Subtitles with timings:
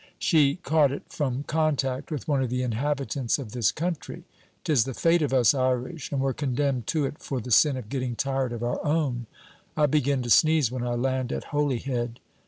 [0.17, 4.23] 'She caught it from contact with one of the inhabitants of this country.
[4.63, 7.87] 'Tis the fate of us Irish, and we're condemned to it for the sin of
[7.87, 9.27] getting tired of our own.
[9.77, 12.19] I begin to sneeze when I land at Holyhead.